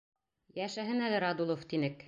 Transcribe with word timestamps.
Йәшәһен 0.61 1.05
әле 1.11 1.21
Радулов, 1.27 1.71
тинек. 1.75 1.99